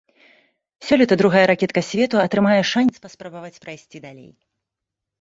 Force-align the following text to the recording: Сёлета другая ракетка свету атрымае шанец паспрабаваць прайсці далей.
Сёлета 0.87 1.15
другая 1.23 1.43
ракетка 1.51 1.81
свету 1.89 2.23
атрымае 2.25 2.57
шанец 2.73 2.95
паспрабаваць 3.07 3.57
прайсці 3.67 4.07
далей. 4.11 4.31